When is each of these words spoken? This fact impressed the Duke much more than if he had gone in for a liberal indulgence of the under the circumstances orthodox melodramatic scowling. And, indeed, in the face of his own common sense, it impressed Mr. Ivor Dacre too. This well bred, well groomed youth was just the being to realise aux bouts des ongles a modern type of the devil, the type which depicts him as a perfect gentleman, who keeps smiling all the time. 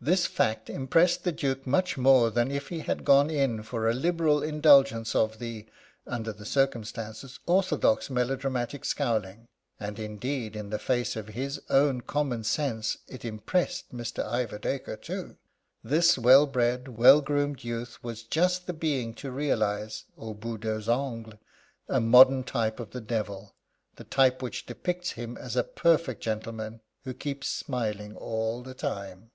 This 0.00 0.26
fact 0.28 0.70
impressed 0.70 1.24
the 1.24 1.32
Duke 1.32 1.66
much 1.66 1.98
more 1.98 2.30
than 2.30 2.52
if 2.52 2.68
he 2.68 2.78
had 2.78 3.04
gone 3.04 3.28
in 3.28 3.64
for 3.64 3.88
a 3.88 3.92
liberal 3.92 4.40
indulgence 4.40 5.16
of 5.16 5.40
the 5.40 5.66
under 6.06 6.32
the 6.32 6.44
circumstances 6.44 7.40
orthodox 7.44 8.08
melodramatic 8.08 8.84
scowling. 8.84 9.48
And, 9.80 9.98
indeed, 9.98 10.54
in 10.54 10.70
the 10.70 10.78
face 10.78 11.16
of 11.16 11.26
his 11.30 11.60
own 11.68 12.02
common 12.02 12.44
sense, 12.44 12.98
it 13.08 13.24
impressed 13.24 13.92
Mr. 13.92 14.24
Ivor 14.24 14.58
Dacre 14.60 14.94
too. 14.96 15.38
This 15.82 16.16
well 16.16 16.46
bred, 16.46 16.86
well 16.86 17.20
groomed 17.20 17.64
youth 17.64 17.98
was 18.00 18.22
just 18.22 18.68
the 18.68 18.72
being 18.72 19.12
to 19.14 19.32
realise 19.32 20.04
aux 20.16 20.34
bouts 20.34 20.60
des 20.62 20.88
ongles 20.88 21.36
a 21.88 22.00
modern 22.00 22.44
type 22.44 22.78
of 22.78 22.90
the 22.92 23.00
devil, 23.00 23.56
the 23.96 24.04
type 24.04 24.40
which 24.40 24.66
depicts 24.66 25.10
him 25.18 25.36
as 25.36 25.56
a 25.56 25.64
perfect 25.64 26.20
gentleman, 26.22 26.80
who 27.02 27.12
keeps 27.12 27.48
smiling 27.48 28.14
all 28.14 28.62
the 28.62 28.74
time. 28.74 29.32